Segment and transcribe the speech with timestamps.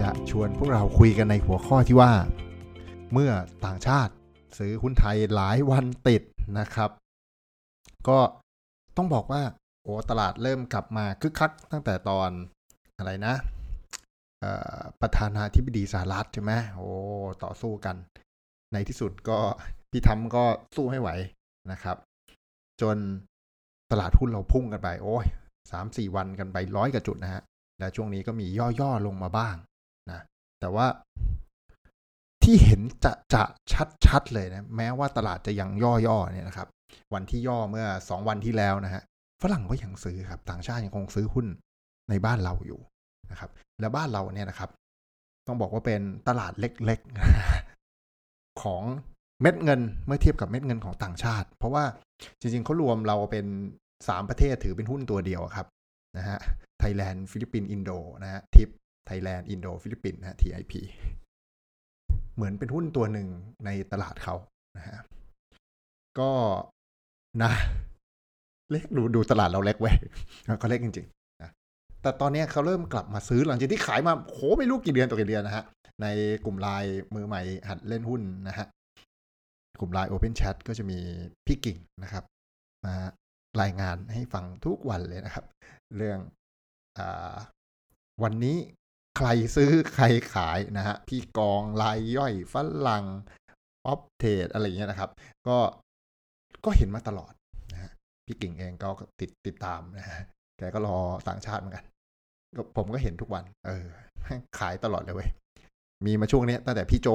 [0.00, 2.12] จะชวนพวกเราคุยกันในหัวข้อที่ว่า
[3.12, 3.32] เมื่อ
[3.64, 4.12] ต่างชาติ
[4.58, 6.22] ซื้อหุ้นไทยหลายวันติด
[6.58, 6.90] นะครับ
[8.08, 8.18] ก็
[8.96, 9.42] ต้องบอกว่า
[9.82, 12.30] โอ้ตลาดเริ่มกลับมาคึกคักตั้งแต่ตอน
[12.98, 13.34] อะไรนะ
[15.00, 16.90] ประธานาธิบดีสหรัฐใช่ไหมโอ้
[17.44, 17.96] ต่อสู้กัน
[18.72, 19.38] ในที่สุดก็
[19.90, 20.44] พี่ทำก็
[20.76, 21.10] สู้ไม่ไหว
[21.72, 21.96] นะครับ
[22.80, 22.96] จน
[23.90, 25.26] ตลาดหุ้นเราพุ่งกันไป โอ้ย
[25.70, 27.42] สามสี่วันกันไปร้อยกว่าจุดนะฮะ
[27.78, 28.46] และช่วงนี้ก็มี
[28.80, 29.56] ย่อ ๆ ลงมาบ้าง
[30.10, 30.20] นะ
[30.60, 30.86] แต่ว่า
[32.42, 33.42] ที่เห็นจะจะ
[34.06, 35.70] ชัดๆเลยนะแม้ว่าตลาดจะยัง
[36.06, 36.68] ย่อๆเนี่ยนะครับ
[37.14, 39.02] วันที่ย่อเมื่อสองวันที่แล้วนะฮะ
[39.42, 41.46] ฝรั่งก็ยังซื้อครับ ต่างชาติยังคงซื้อหุ้น
[42.10, 42.80] ในบ้านเราอยู่
[43.30, 44.70] นะครับ แล้วบ้านเราเนี่ยนะครับ
[45.46, 48.82] ต้องบอกว่าเป็นตลาดเล็กๆ ของ
[49.42, 51.84] เม็ดเงินเมื่อเทียบกับเม็ดเงินของต่างชาติ เพราะว่า
[52.40, 53.46] จริงๆเขารวมเราเป็น
[54.08, 55.66] สามประเทศถือเป็นหุ้นตัวเดียวครับ
[56.16, 56.38] นะฮะ
[56.78, 57.90] ไทยแลนด์ฟิลิปปินส์อินโด
[58.22, 58.68] นะฮะ TIP
[59.08, 60.72] Thailand อินโดฟิลิปปินส์นะ TIP
[62.34, 63.28] เหมือนเป็นหุ้นตัวหนึ่ง
[63.64, 64.34] ในตลาดเขา
[64.76, 64.98] นะฮะ
[66.18, 66.30] ก็
[67.42, 67.50] นะ
[68.70, 69.96] เล็กดูดูตลาดเราเล็กเว้ย
[70.62, 71.50] ก็เล็กจริงๆนะ
[72.02, 75.64] แต่ตอนนี้เขาเริ่มกลับมาซื้อหลังจากที่ขายมาโหไม่รู้กี่เดือนต่อกี่เดือนนะฮะ
[76.02, 76.06] ใน
[76.44, 78.66] กลุ่มไลน์มือใหม่หัดเล่นหุ้นนะฮะ
[79.80, 80.98] กลุ่มไลน์ Open Chat ก็จะมี
[81.46, 82.24] พี่กิ่งนะครับ
[82.84, 82.94] มา
[83.60, 85.44] รายงานให้ฟังทุกวันเลยนะครับ
[85.96, 86.18] เรื่อง
[86.98, 87.00] อ
[88.22, 88.56] วันนี้
[89.18, 90.04] ใครซื้อใคร
[90.34, 92.54] ขายนะฮะพี่กองรายย่อยฝ
[92.88, 93.04] รั่ง
[93.86, 95.10] ออฟเทรดอะไรเงี้ยนะครับ
[95.48, 95.56] ก็
[96.64, 97.32] ก็เห็นมาตลอด
[97.72, 97.90] นะฮะ
[98.26, 98.88] พี่กิ่งเองก็
[99.20, 100.24] ติดติดตามนะฮะ
[100.58, 100.96] แกก็รอ
[101.28, 101.84] ต่างชาติเหมือนกัน
[102.56, 103.86] ก็ผมก็เห็นทุกวัน เออ
[104.58, 105.30] ขายตลอดเลยเว้ย
[106.06, 107.08] มีมาช่วงนี้ตั้งแต่พี่โจ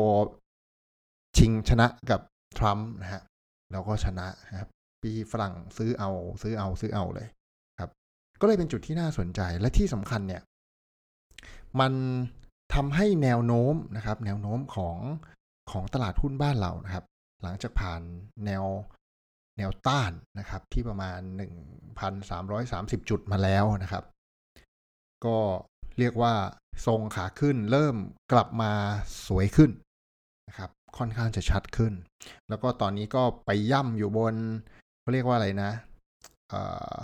[1.38, 2.22] ชิงชนะกับ
[2.58, 3.22] ทรัมป์นะฮะ
[3.72, 4.28] แล้วก็ชนะ
[4.60, 4.70] ครับ
[5.02, 6.10] พี่ฝรั่งซื้อเอา
[6.42, 7.28] ซื้อเอาซื้อเอาเลย
[7.80, 7.90] ครับ
[8.42, 10.42] ก็เลยเป็นจุดที่น่าสนใจและที่สำคัญเนี่ย
[11.80, 11.94] มัน
[12.74, 14.98] ทำให้แนวโน้มนะครับ แนวโน้มของ
[15.72, 17.06] ของตลาดหุ้นบ้านเรานะครับ
[17.44, 18.02] หลังจากผ่าน
[18.46, 18.66] แนว
[19.58, 21.20] แนวต้านนะครับ ที่ประมาณ
[22.00, 24.04] 1,330 จุดมาแล้วนะครับ
[25.26, 25.38] ก็
[26.00, 26.34] เรียกว่า
[26.86, 27.96] ทรงขาขึ้นเริ่ม
[28.32, 28.72] กลับมา
[29.28, 29.72] สวยขึ้น
[30.48, 31.94] นะครับ ค่อนข้างจะชัดขึ้น
[32.50, 34.36] แล้วก็ตอนนี้ก็ไปย่ำอยู่บน
[35.00, 35.72] เขาเรียกว่าอะไรนะ
[36.50, 36.62] เอ่
[36.94, 36.96] อ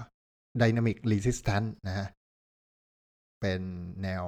[0.62, 2.08] dynamic resistance นะฮะ
[3.42, 3.62] เป็น
[4.04, 4.26] แนว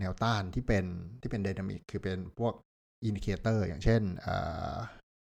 [0.00, 0.84] แนวต้านที่เป็น
[1.20, 2.52] ที่เป็น dynamic คือเป็นพวก
[3.04, 4.02] indicator อย่างเช่น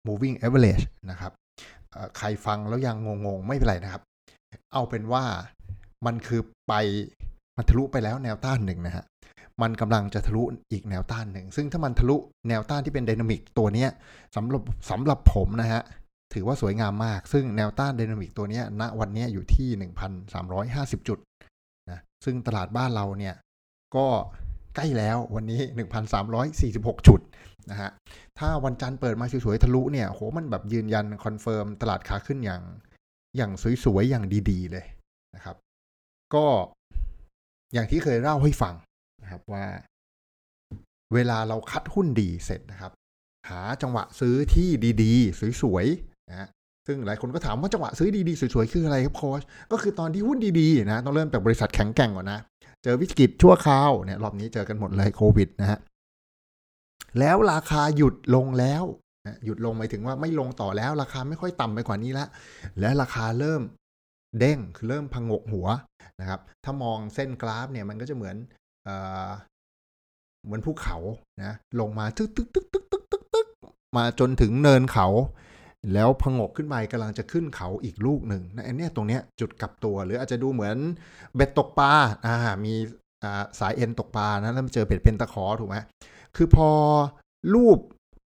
[0.07, 1.31] moving average นะครับ
[2.17, 2.95] ใครฟังแล้วยัง
[3.25, 4.01] งงๆ ไม่เป็นไรนะครับ
[4.73, 5.23] เอาเป็นว่า
[6.06, 6.73] มันคือไป
[7.57, 9.06] มันทะลุไปแล้วแนวต้านหนึ่งนะฮะ
[9.61, 12.16] มันกำลังจะทะลุอีกแนวต้านหนึ่ง ซึ่งถ้ามันทะลุ
[12.50, 13.88] แนวต้านที่เป็นไดนามิกตัวนี้
[14.35, 15.81] สำหรับสำหรับผมนะฮะ
[16.33, 19.69] ถือว่าสวยงามมาก ซึ่งแนวต้านไดนามิกตัวนี้ณวันนี้อยู่ที่
[21.00, 21.19] 1,350 จุด
[21.89, 23.35] นะซึ่งตลาดบ้านเราเนี่ย
[23.95, 24.07] ก็
[24.77, 25.61] ใกล้แล้ววันนี้
[26.35, 27.19] 1,346 จุด
[27.69, 27.89] นะฮะ
[28.39, 32.61] ถ้าวันจันทร์เปิดมาสวยๆทะลุเนี่ยโหมันแบบยืนยัน confirm ตลาดขาขึ้นอย่าง
[33.38, 33.51] อย่าง
[33.85, 34.85] สวยๆ อย่างดีๆ เลย
[35.35, 35.55] นะครับ
[36.33, 36.45] ก็
[37.73, 38.75] อย่างที่เคยเล่าให้ฟัง
[39.21, 39.65] นะครับว่า
[41.13, 42.91] เวลาเราคัดหุ้นดีเสร็จนะครับ
[43.49, 44.69] หาจังหวะซื้อที่
[45.03, 46.47] ดีๆ สวยๆนะฮะ
[46.88, 52.39] ซึ่งหลายคนก็ถามว่าจังหวะซื้อดีๆ สวยๆ คืออะไรครับโค้ชก็คือตอนที่หุ้นดีๆนะต้องเริ่มจากบริษัทแข็งแกร่งก่อนนะ
[52.83, 55.79] เจอวิกฤตชั่วคราวเนี่ยรอบนี้เจอกันหมดเลยโควิดนะฮะ
[57.19, 58.83] แล้วราคาหยุดลงแล้ว
[59.45, 62.25] หยุดลงหมายถึงว่าไม่ลงต่อแล้ว ราคาไม่ค่อยต่ำไปกว่านี้ละ
[62.79, 63.61] และราคาเริ่ม
[64.39, 65.67] เด้งคือเริ่มพังกหัว
[66.19, 68.35] นะครับ ถ้ามองเส้นกราฟเนี่ยมันก็จะเหมือน
[68.85, 68.89] เอ
[69.27, 69.29] อ
[70.45, 70.97] เหมือนภูเขา
[71.44, 73.47] นะลงมาตึ๊กตึ๊กตึ๊กตึ๊กตึ๊กตึกตึก
[73.97, 75.07] มาจนถึงเนินเขา
[75.94, 80.78] แล้วพงกขึ้นไปกำลังจะขึ้นเขาอีกลูกหนึ่งนะอันนี้ตรงเนี้ยจุดกลับตัว หรืออาจจะดูเหมือน
[81.36, 81.92] เบ็ดตกปลา
[82.25, 82.36] อ่า
[82.66, 82.74] มี
[83.24, 85.78] อ่าสายเอ็นตกปลานะแล้วมาเจอเบ็ดเพนตะขอถูกไหม
[86.36, 86.69] คือพอ
[87.54, 87.80] รูป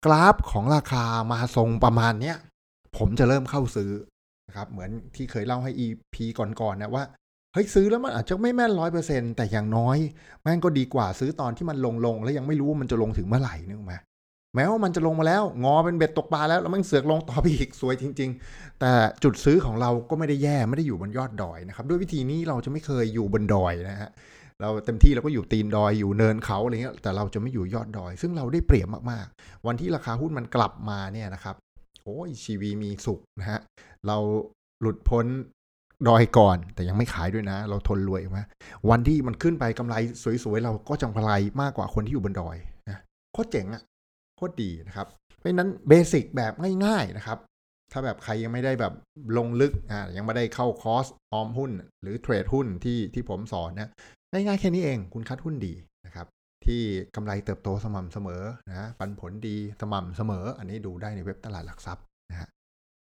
[0.05, 2.37] กราฟของราคามาทรงประมาณเนี้ย
[2.97, 3.91] ผมจะเริ่มเข้าซื้อ
[4.47, 7.03] นะครับเหมือนที่เคยเล่าให้ EP ก่อนๆนะว่า
[7.53, 9.97] เฮ้ยซื้อแล้วมันอาจจะไม่แม่นร้อยเปอร์เซ็นแต่อย่างน้อย
[10.41, 13.95] แม่งก็ดีกว่าซื้อตอนที่มันลงลงแล้วยังไม่รู้ว่ามันจะลงถึงเมื่อไหร่นึกไหม
[14.55, 18.91] แม้ว่ามันจะลงมาแล้ว งอเป็นเบ็ดตกปลาแล้วแล้วมันเสือกลงต่อไปอีกสวยจริง ๆ แต่
[19.23, 24.11] จุดซื้อของเราก็ไม่ได้แย่ไม่ได้อยู่บนยอดดอยนะครับ ด้วยวิธีนี้เราจะไม่เคยอยู่บนดอยนะฮะ
[24.61, 31.55] เราเต็มที่เราก็อยู่ตีนดอยอยู่เนินเขาอะไรเงี้ยแต่เราจะไม่อยู่ยอดดอย ซึ่งเราได้เปรียบมากๆ วันที่ราคาหุ้นมันกลับมาเนี่ยนะครับ
[32.03, 33.59] โอ้ยชีวีมีสุขนะฮะ
[34.07, 34.17] เรา
[34.81, 35.25] หลุดพ้น
[36.07, 38.45] ดอยก่อน แต่ยังไม่ขายด้วยนะ เราทนรวยมา
[38.89, 39.95] วันที่มันขึ้นไปกำไร
[40.43, 42.57] สวยๆเราก็จังกำไรมากกว่าคนที่อยู่บนดอย
[42.89, 42.97] นะ
[43.33, 43.83] โคตรเจ๋งอะ
[44.39, 45.07] โคตรดีนะครับ
[45.37, 46.53] เพราะนั้นเบสิกแบบ
[46.85, 47.37] ง่ายๆนะครับ
[47.91, 48.93] ถ้าแบบใครยังไม่ได้แบบ
[49.37, 51.71] ลงลึกอ่ายังไม่ได้เข้าคอร์สออมหุ้น
[52.01, 53.89] หรือเทรดหุ้นที่ที่ผมสอนนะ
[54.31, 55.73] ง่ายๆแค่นี้เองคุณคัดหุ้นดี
[56.05, 56.27] นะครับ
[56.65, 56.81] ที่
[57.15, 62.49] กำไรเติบโตสม่ำเสมอนะปันผลดีสม่ำเสมอ อันนี้ดูได้ในเว็บตลาดหลักทรัพย์นะฮะ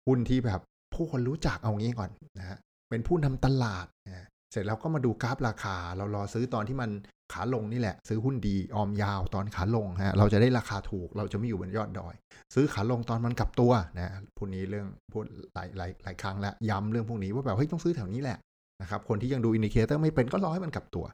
[0.07, 0.61] หุ้นที่แบบ
[0.93, 2.09] ผู้คนรู้จักเอางี้ก่อน
[2.39, 2.57] นะฮะ
[2.89, 6.89] เป็นผู้นำตลาดนะ เสร็จแล้วก็มาดูกราฟราคา เรารอซื้อตอนที่มัน
[7.33, 12.13] ขาลงนี่แหละ ซื้อหุ้นดีออมยาวตอนขาลงฮะเราจะได้ราคาถูกเราจะไม่อยู่บนยอดดอย
[12.55, 18.37] ซื้อขาลงตอนมันกลับตัวนะพูดนี้เรื่องพูดหลายหลายหลายครั้งแล้วย้ำเรื่องพวกนี้ว่าแบบเฮ้ยต้องซื้อแถวนี้แหละ
[18.81, 21.05] นะครับคนที่ยังดู indicator ไม่เป็นก็รอให้มันกลับตัว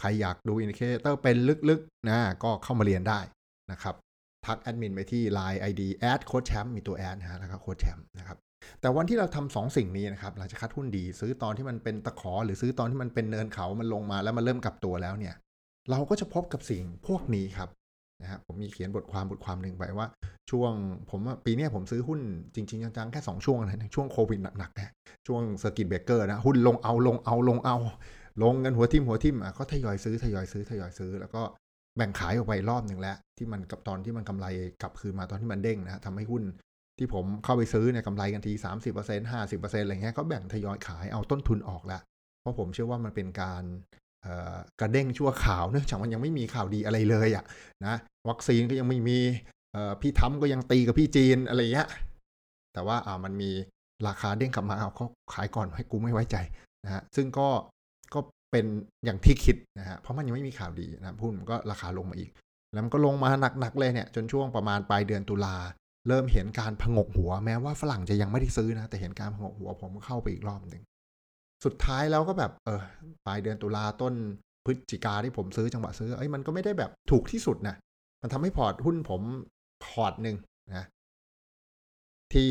[0.00, 1.36] ใครอยากดู indicator เป็น
[1.68, 3.20] ลึกๆนะก็เข้ามาเรียนได้
[3.72, 3.94] นะครับ
[4.46, 8.38] ทักแอดมินไปที่ Line ID แอดโค้ชแชมป์มีตัวแอดนะฮะแล้วก็โค้ชแชมป์นะครับ
[8.80, 15.34] แต่วันที่เราทำสองสิ่งนี้นะครับเราจะคัดหุ้นดี ซื้อตอนที่มันเป็นตะขอ หรือซื้อตอนที่มันเป็นเนินเขามันลงมาแล้วมันเริ่มกลับตัวแล้วเนี่ย
[15.90, 17.68] เราก็จะพบกับสิ่งพวกนี้ครับ
[18.22, 20.06] นะฮะผมมีเขียนบทความบทความหนึ่งไปว่า
[20.50, 20.72] ช่วง
[21.10, 22.20] ผมปีนี้ผมซื้อหุ้น
[22.54, 24.92] จริง ๆ จังๆ แค่ 2 ช่วงนะช่วงโควิดหนักๆนะ
[25.26, 27.76] ช่วง circuit breaker นะ หุ้นลงเอาลงเอาลงเอา
[28.42, 31.42] ลงเงินหัวทิ่มหัวทิ่มอะก็ทยอยซื้อทยอยซื้อทยอยซื้อ แล้วก็
[31.96, 34.46] แบ่งขายออกไปรอบหนึ่งแล้ว ที่มันกับตอนที่มันกำไร
[34.82, 36.42] กลับคืนมาตอนที่มันเด้งนะทำให้หุ้น
[36.98, 38.52] ที่ผมเข้าไปซื้อเนี่ยกำไรกันที
[38.92, 42.02] 30% 50%อะไรเงี้ยก็แบ่งทยอยขายเอาต้นทุนออกแล้ว
[42.40, 43.64] เพราะผมเชื่อว่ามันเป็นการ
[44.80, 47.44] กระเด้งชั่วข่าวเนื่องจากมันยังไม่มีข่าวดีอะไรเลยอะ
[47.86, 47.94] นะ
[48.28, 49.18] วัคซีนก็ยังไม่มี
[50.00, 51.88] พี่ทำก็ยังตีกับพี่จีนอะไรเงี้ย
[52.72, 53.50] แต่ว่าอ่ามันมี
[54.08, 56.36] ราคาเด้งกลับมาเอาเขาขายก่อนให้กูไม่ไว้ใจ
[56.84, 57.48] นะฮะซึ่งก็
[58.14, 58.20] ก็
[58.52, 58.66] เป็น
[59.04, 62.30] อย่างที่คิดนะฮะเพราะมันยังไม่มีข่าวดีนะหุ้นก็ราคาลงมาอีก
[62.72, 63.28] แล้วมันก็ลงมา
[63.60, 65.56] หนักๆเลยเนี่ยจนช่วงประมาณปลายเดือนตุลา
[66.08, 70.82] เริ่มเห็นการผงกหัว แม้ว่าฝรั่งจะยังไม่ได้ซื้อนะ แต่เห็นการผงกหัวผมก็เข้าไปอีกรอบหนึ่ง
[71.64, 72.80] สุดท้ายแล้วก็แบบเออ
[73.26, 74.14] ปลายเดือนตุลาต้น
[74.64, 77.76] พฤศจิกาที่ผมซื้อจังหวะซื้อเอ้มันก็ไม่ได้แบบถูกที่สุดนะ
[78.22, 79.22] มันทำให้พอร์ตหุ้นผม
[79.84, 80.36] พอร์ตหนึ่ง
[80.76, 80.86] นะ
[82.32, 82.48] ที่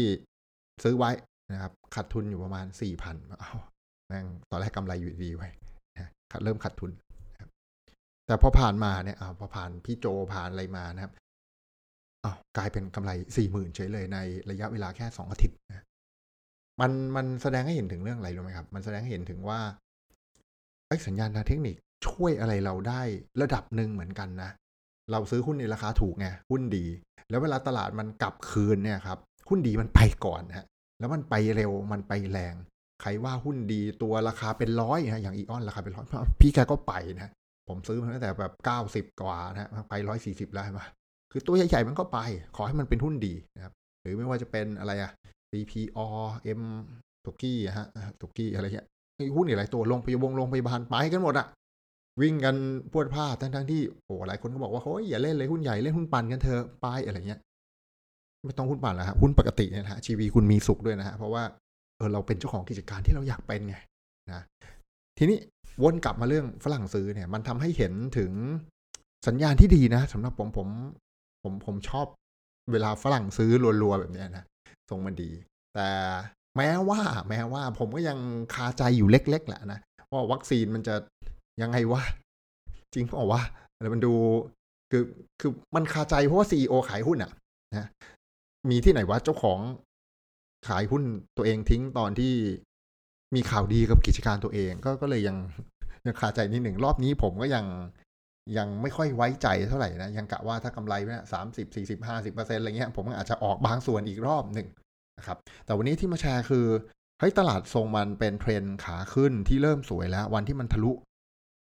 [0.83, 1.11] ซื้อไว้
[1.51, 3.51] นะครับขาดทุนอยู่ประมาณสี่พันเอา
[4.07, 5.49] แม่งตอนแรกกำไรอยู่ดีไว้
[5.95, 6.09] นะ
[6.43, 6.91] เริ่มขาดทุน
[7.33, 7.49] นะ
[8.25, 11.13] แต่พอผ่านมาเนี่ยอพอผ่านพี่โจผ่านอะไรมานะครับ
[12.23, 14.17] อ้าวกลายเป็นกำไรสี่หมื่นเฉยเลยใน
[14.49, 15.83] ระยะเวลาแค่สองอาทิตย์นะ
[16.81, 19.59] มันมันแสดงให้เห็นถึงเรื่องอะไรรู้ไหมครับ มันแสดงให้เห็นถึงว่า
[20.87, 21.75] ไอ้สัญญาณทางเทคนิค
[22.07, 23.01] ช่วยอะไรเราได้
[23.41, 24.51] ระดับหนึ่งเหมือนกันนะ
[25.11, 26.85] เราซื้อหุ้นในราคาถูกไงหุ้นดี
[27.29, 29.17] แล้วเวลาตลาดมันกลับคืนเนี่ยครับ
[29.49, 30.65] หุ้นดีมันไปก่อนฮะ
[30.99, 32.55] แล้วมันไปเร็วมันไปแรง
[33.01, 36.05] ใครว่าหุ้นดีตัวราคาเป็นร้อยนะอย่างอีออนราคาเป็นร้อย
[36.41, 37.31] พี่แกก็ไปนะ
[37.67, 40.85] ผมซื้อมาตั้งแต่แบบเก้าสิบกว่านะไปร้อยสี่สิบแล้วมา
[41.35, 42.19] คือตัวใหญ่ๆมันก็ไป
[42.55, 45.11] ขอให้มันเป็นหุ้นดีนะครับ หรือไม่ว่าจะเป็นอะไรอะ
[45.51, 46.07] CPO
[46.59, 46.61] M
[47.25, 47.87] ตุกี้ฮะ
[48.21, 48.87] ตุกี้อะไรเงี้ย
[49.35, 51.47] หุ้นอะไรตัวลงพยาบงลงพยาบาลไปกันหมดอะ
[52.21, 52.55] วิ่งกัน
[52.91, 57.39] พวดผ้าทั้งทั้งที่โอ้หลายคนก็บอกว่าเฮ้ยอย่าเล่นเลยหุ้นใหญ่เล่นหุ้นปั่นกันเถอะไปอะไรเงี้ย
[58.45, 61.43] ไม่ต้องหุ้นปั่นแล้วฮะหุ้นปกติเนี่ยนะฮะชีวีคุณมีสุขด้วยนะฮะเพราะว่า
[61.97, 63.77] เออเราเป็นเจ้าของกิจการที่เราอยากเป็นไง
[64.31, 64.43] นะ
[65.17, 65.37] ทีนี้
[65.83, 68.31] วนกลับมาเรื่องฝรั่งซื้อเนี่ย มันทำให้เห็นถึง
[69.27, 70.67] สัญญาณที่ดีนะสำหรับผมผม
[71.43, 72.05] ผมผมชอบ
[72.71, 74.43] เวลาฝรั่งซื้อรัวๆแบบนี้นะ
[74.89, 75.29] ทรงมันดี
[75.75, 75.89] แต่
[76.57, 78.17] แม้ว่าแม้ว่าผมก็ยัง
[78.53, 79.79] คาใจอยู่เล็ก ๆ แหละนะ
[80.11, 80.95] ว่าวัคซีนมันจะ
[81.61, 82.01] ยังไงวะ
[82.93, 83.41] จริงเปล่าวะ
[83.81, 84.13] แล้วมันดู
[84.91, 85.03] คือ
[85.39, 87.31] คือมันคาใจเพราะว่าซีอขายหุ้นอะ
[87.71, 87.87] นะ
[88.69, 89.59] มีที่ไหนวะเจ้าของ
[90.67, 91.03] ขายหุ้น
[91.37, 92.33] ตัวเองทิ้งตอนที่
[93.35, 95.37] มีข่าวดีกับกิจการตัวเอง ก็ก็เลยยัง
[96.05, 97.65] ยังคาใจนิดหนึ่งรอบนี้ผมก็ยัง
[98.57, 104.67] ยังไม่ค่อยไว้ใจเท่าไหร่นะ ยังกะว่าถ้ากำไรเนี่ยสามสิบสี่สิบห้าสิบเปอร์เซ็นต์อะไรเงี้ยผมอาจจะออกบางส่วนอีกรอบหนึ่ง
[105.17, 106.65] นะครับ แต่วันนี้ที่มาแชร์คือ
[107.19, 110.91] เฮ้ยตลาดทรงมันเป็นเทรนขาขึ้นที่เริ่มสวยแล้ว วันที่มันทะลุ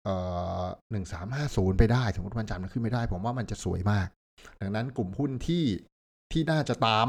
[0.04, 0.16] เอ่
[0.62, 4.08] อหนึ่งสามห้าศูนย์ไปได้ สมมติวันจันทร์มันขึ้นไม่ได้ ผมว่ามันจะสวยมาก
[4.60, 5.64] ดังนั้นกลุ่มหุ้นที่
[6.32, 7.08] ที่น่าจะตาม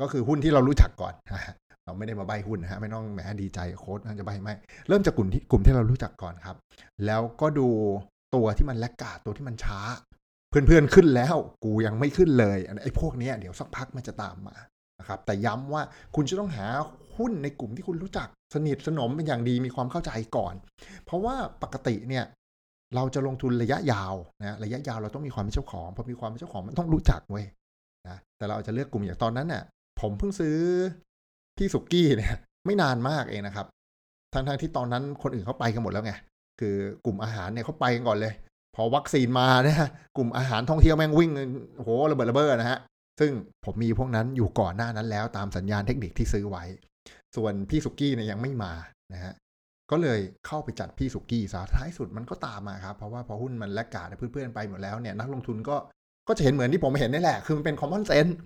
[0.00, 1.14] ก็คือหุ้นที่เรารู้จักก่อน
[1.84, 4.54] เราไม่ได้มาใบหุ้นนะฮะไม่ต้องแหมดีใจโค้ดน่าจะใบไม่
[4.88, 6.56] เริ่มจากกลุ่มที่กลุ่มที่เรารู้จักก่อนครับ
[7.06, 7.68] แล้วก็ดู
[8.34, 9.80] ตัวที่มันแลกกาดตัวที่มันช้า
[10.48, 14.56] เพื่อนๆขึ้นแล้ว กูยังไม่ขึ้นเลยไอ้พวกนี้เดี๋ยวสักพักมันจะตามมา
[15.00, 15.82] นะครับแต่ย้ำว่า
[16.14, 16.66] คุณจะต้องหา
[17.16, 20.54] หุ้นในกลุ่มที่คุณรู้จักสนิทสนมเป็นอย่างดีมีความเข้าใจก่อน
[21.04, 22.24] เพราะว่าปกติเนี่ย
[22.94, 27.46] เราจะลงทุนระยะยาวนะระยะยาวเราต้องมีความเป็นเจ้าของพอมีความเป็นเจ้าของมันต้องรู้จักเว้ย
[28.08, 29.62] นะแต่เราจะเลือกกลุ่มอย่างตอนนั้นเนี่ย
[30.00, 30.56] ผมเพิ่งซื้อ
[31.56, 33.66] พี่สุกี้เนี่ยไม่นานมากเองนะครับ
[34.32, 36.12] ทั้งๆที่ตอนนั้นคนอื่นเขาไปกันหมดแล้วไง
[36.60, 36.74] คือ
[37.06, 38.34] กลุ่มอาหารเนี่ยเขาไปกันก่อนเลย
[38.74, 39.78] พอวัคซีนมาเนี่ย
[40.16, 41.30] กลุ่มอาหารท่องเที่ยวแม่งวิ่ง
[41.76, 42.78] โอ้โหระเบิดระเบ้อนะฮะ
[43.20, 43.32] ซึ่ง
[43.64, 46.64] ผมมีพวกนั้นอยู่ก่อนหน้านั้นแล้วตามสัญญาณเทคนิคที่ซื้อไว้
[47.36, 48.72] ส่วนพี่สุกี้เนี่ยยังไม่มา
[49.12, 49.32] นะฮะ
[49.90, 55.76] ก็เลยเข้าไปจัดพี่สุกี้ซะท้ายสุดมันก็ตามมาครับ เพราะว่าพอหุ้นมันแลกกาดเพื่อนๆไปหมดแล้วเนี่ยนักลงทุนก็
[56.28, 58.36] ก็จะเห็นเหมือนที่ผมเห็นนี่แหละ คือมันเป็นคอมมอนเซนส์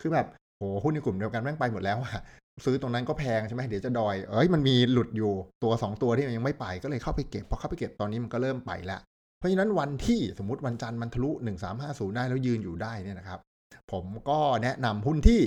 [0.00, 0.26] คือแบบ
[0.56, 2.22] โหหุ้นในกลุ่มเดียวกันแม่งไปหมดแล้วอะ
[2.64, 5.32] ซื้อตรงนั้นก็แพงใช่ไหมเดี๋ยวจะดอย เอ้ยมันมีหลุดอยู่
[5.62, 9.00] ตัว 2 ตัวที่มันยังไม่ไปก็เลยเข้าไปเก็บพอเข้าไปเก็บตอนนี้มันก็เริ่มไปแล้ว
[9.38, 11.30] เพราะฉะนั้นวันที่สมมติวันจันทร์มันทะลุ
[11.72, 13.40] 1350 ได้แล้วยืนอยู่ได้เนี่ยนะครับ
[13.92, 15.40] ผมก็แนะนำหุ้นที่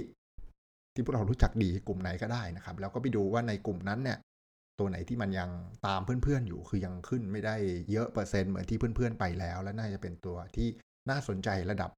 [0.93, 4.17] ที่พวกเรารู้จักดีกลุ่มไหนก็ได้นะครับ แล้วก็ไปดูว่าในกลุ่มนั้นเนี่ย
[4.79, 5.49] ตัวไหนที่มันยัง
[5.87, 7.55] ตามเพื่อนๆอยู่คือยังขึ้นไม่ได้
[7.91, 10.67] เยอะเปอร์เซ็นต์เหมือนที่เพื่อนๆไปแล้ว และน่าจะเป็นตัวที่
[11.09, 11.89] น่าสนใจระดับ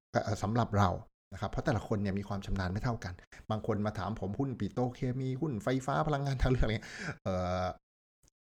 [0.43, 0.89] สำหรับเรา
[1.33, 3.13] นะครับเพราะแต่ละคนเนี่ยมีความชำนาญไม่เท่ากัน
[3.51, 6.89] บางคนมาถามผมหุ้นปิโตเคมีหุ้นไฟฟ้าพลังงานทางเลือกอะไรเงี้ย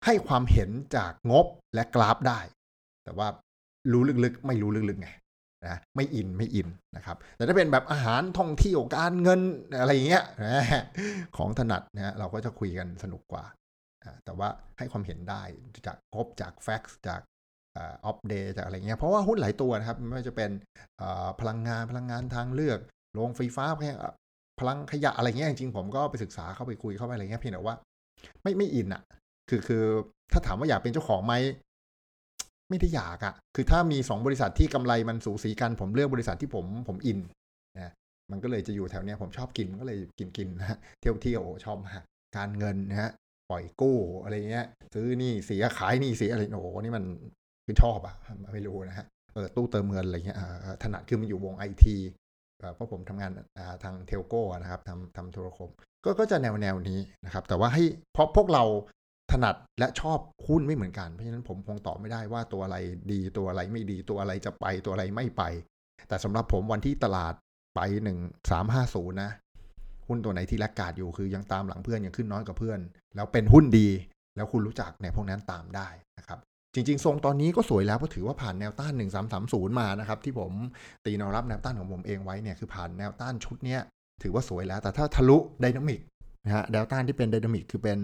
[0.04, 2.40] ให้ความเห็นจากงบและกราฟได้
[3.04, 3.28] แต่ว่า
[3.92, 5.10] รู้ลึกๆ ไม่รู้ลึกๆไง
[5.66, 9.40] นะไม่อินไม่อินนะครับ แต่ถ้าเป็นแบบอาหารท่องเที่ยวการเงิน
[9.80, 10.64] อะไรอย่างเงี้ยนะ
[11.36, 13.44] ของถนัดนะเราก็จะคุยกันสนุกกว่า
[14.24, 14.48] แต่ว่า
[14.78, 15.42] ให้ความเห็นได้
[15.86, 17.20] จากงบจาก fact จาก
[17.78, 20.50] Opp Day จากอะไรเงี้ยเพราะว่าหุ้นหลายตัวนะครับไม่ว่าจะเป็น
[21.40, 22.78] พลังงานพลังงานทางเลือก
[23.14, 23.64] โรงไฟฟ้า
[24.60, 27.76] พลังขยะอะไรเงี้ยจริงๆผมก็ไปศึกษาเข้าไปคุยเข้าไปอะไรเงี้ยเพียงแต่ว่า
[28.42, 29.02] ไม่ไม่อินอะ
[29.48, 29.84] คือคือ
[30.32, 31.34] ถ้าถามว่าอยากเป็นเจ้าของไหม
[32.68, 37.18] ไม่ได้อยากอะคือถ้ามีสองบริษัทที่กำไรมันสูสีกันผมเลือกบริษัทที่ผมผมอิน
[37.76, 37.92] นะ
[38.30, 41.92] มันก็เลยจะอยู่แถวเนี้ยผมชอบกินก็เลยกินกินนะเที่ยวเที่ยวชอบมา
[42.36, 43.10] การเงินนะฮะ
[43.50, 47.04] ปล่อยกู้อะไรเงี้ย ซื้อนี่เสียขายนี่เสียอะไรโอ้โหนี่มัน
[47.64, 48.14] คือชอบอะ
[48.54, 50.38] ไม่รู้นะฮะเออตู้เติมเงินอะไรเงี้ย
[50.82, 51.96] ถนัดคือมันอยู่วงไอที
[52.74, 53.32] เพราะผมทำงาน
[53.82, 55.70] ทางเทลโก้นะครับทำทำโทรคม
[56.04, 58.64] ก็ก็จะแนวแนวนี้นะครับ แต่ว่าให้เพราะพวกเรา
[59.32, 62.76] ถนัดและชอบหุ้นไม่เหมือนกัน เพราะฉะนั้นผมคงตอบไม่ได้ว่าตัวอะไร
[63.12, 65.42] ดีตัวอะไรไม่ดีตัวอะไรจะไปตัวอะไรไม่ไป
[66.08, 67.34] แต่สำหรับผมวันที่ตลาด
[67.76, 68.18] ไปหนึ่ง
[68.50, 69.30] สามห้าศูนย์นะ
[70.08, 72.80] หุ้นตัวไหนที่แลกกาดอยู่คือยังตามหลังเพื่อนยังขึ้นน้อยกว่าเพื่อน
[73.14, 73.88] แล้วเป็นหุ้นดี
[74.36, 75.88] แล้วคุณรู้จักในพวกนั้นตามได้
[76.18, 76.38] นะครับ
[76.74, 78.92] จริงๆ ทรงตอนนี้ก็สวยแล้วเพราะถือว่าผ่านแนวต้าน
[79.36, 80.52] 1330 มานะครับ ที่ผม
[81.04, 83.80] ตีแนวรับแนวต้านของผมเองไว้เนี่ยคือผ่านแนวต้านชุดเนี้ย
[84.22, 86.00] ถือว่าสวยแล้ว แต่ถ้าทะลุไดนามิก
[86.44, 87.98] นะฮะแนวต้านที่เป็นไดนามิกคือเป็น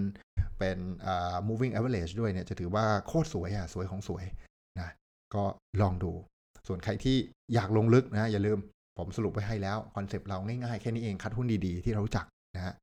[0.58, 4.24] เป็นอ่า moving average ด้วยเนี่ยจะถือว่าโคตรสวยอะสวยของสวย
[4.78, 4.90] นะ
[5.34, 5.44] ก็
[5.82, 6.12] ลองดู
[6.68, 7.16] ส่วนใครที่
[7.54, 8.58] อยากลงลึกนะอย่าลืม
[8.98, 12.74] ผมสรุปไว้ให้แล้วคอนเซปต์เราง่ายๆ แค่นี้เองคัดหุ้นดีๆ ที่เรารู้จักนะฮะ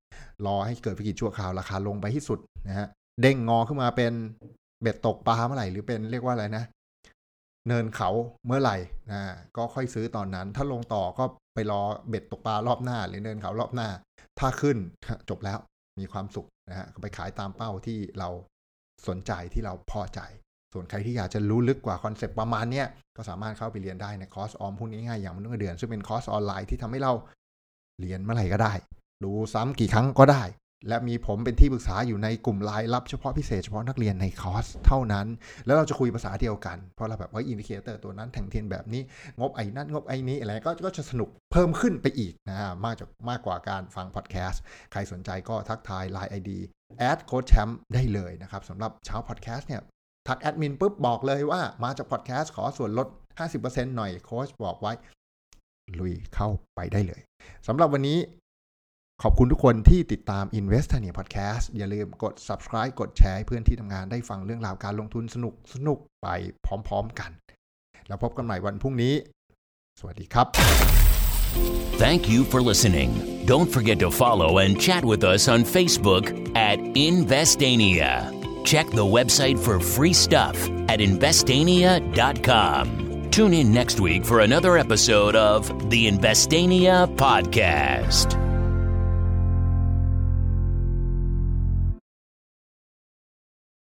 [0.45, 2.87] รอให้เกิดวิกฤตชั่วคราวราคาลงไปที่สุดนะฮะ
[3.21, 4.13] เด้งงอขึ้นมาเป็น
[4.81, 6.65] เบ็ดตกปลาเมื่อไหร่หรือเป็นเรียกว่าอะไรนะ
[7.67, 8.09] เนินเขา
[8.47, 8.77] เมื่อไหร่
[9.11, 9.21] นะ
[9.57, 13.89] ก็ค่อยซื้อตอนนั้น ถ้าลงต่อก็ไปรอเบ็ดตกปลารอบหน้า หรือเนินเขารอบหน้า
[14.39, 14.77] ถ้าขึ้น
[15.29, 15.59] จบแล้ว
[15.99, 18.29] มีความสุขนะฮะไปขายตามเป้าที่เรา
[19.07, 20.21] สนใจที่เราพอใจ
[20.73, 22.83] ส่วนใครที่อยากจะรู้ลึกกว่า concept ประมาณนี้
[23.15, 27.13] ก็สามารถเข้าไปเรียนได้ในคอร์สออมหุ้นง่ายๆอย่างมันต้องเดือน ซึ่งเป็นคอร์สออนไลน์ที่ทำให้เรา
[28.01, 28.73] เรียนเมื่อไหร่ก็ได้
[29.23, 30.43] ดูซ้ำกี่ครั้งก็ได้
[30.87, 35.27] และมีผมเป็นที่ปรึกษาอยู่ในกลุ่มไลน์รับเฉพาะพิเศษเฉพาะนักเรียนในคอร์สเท่านั้น
[35.65, 39.01] แล้วเราจะคุยภาษาเดียวกัน เพราะเราแบบว่า indicator ตัวนั้นแทงเทียนแบบนี้
[39.39, 46.51] งบไอ้นั่นงบไอ้นี้อะไรก็ก็จะสนุกเพิ่มขึ้นไปอีกนะมากจากมากกว่าการฟังพอดแคสต์ ใครสนใจก็ทักทาย Line ID
[46.99, 49.81] แอดโค้ชแชมป์ได้เลยนะครับสำหรับชาวพอดแคสต์เนี่ย
[50.27, 53.07] ทักแอดมินปุ๊บบอกเลยว่ามาจากพอดแคสต์ขอส่วนลด
[53.51, 54.93] 50%หน่อยโค้ชบอกไว้
[55.99, 57.21] ลุยเข้าไปได้เลย
[57.67, 58.17] สำหรับวันนี้
[59.23, 66.27] ขอบคุณทุกคนที่ติดตาม Investania Podcast อย่าลืมกด subscribe กดแชร์ให้เพื่อนที่ทำงานได้ฟังเรื่องราวการลงทุนสนุกสนุกไป
[66.65, 67.31] พร้อมๆกัน
[68.07, 69.13] แล้วพบกันใหม่วันพรุ่งนี้
[69.99, 70.47] สวัสดีครับ
[72.03, 73.09] Thank you for listening.
[73.45, 76.25] Don't forget to follow and chat with us on Facebook
[76.69, 76.77] at
[77.11, 78.11] Investania.
[78.65, 80.55] Check the website for free stuff
[80.89, 82.83] at investania.com.
[83.31, 88.44] Tune in next week for another episode of the Investania Podcast.